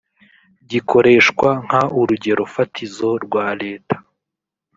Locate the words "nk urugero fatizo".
1.65-3.09